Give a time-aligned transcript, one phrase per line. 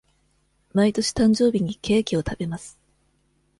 [0.73, 2.75] 毎年誕生日にケーキを食べます。